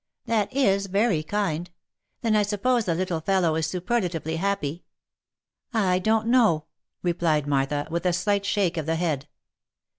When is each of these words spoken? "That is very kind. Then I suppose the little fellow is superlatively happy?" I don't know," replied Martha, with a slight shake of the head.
"That 0.25 0.51
is 0.51 0.87
very 0.87 1.21
kind. 1.21 1.69
Then 2.21 2.35
I 2.35 2.41
suppose 2.41 2.85
the 2.85 2.95
little 2.95 3.21
fellow 3.21 3.53
is 3.53 3.67
superlatively 3.67 4.37
happy?" 4.37 4.83
I 5.75 5.99
don't 5.99 6.25
know," 6.25 6.65
replied 7.03 7.45
Martha, 7.45 7.87
with 7.91 8.07
a 8.07 8.11
slight 8.13 8.43
shake 8.43 8.77
of 8.77 8.87
the 8.87 8.95
head. 8.95 9.27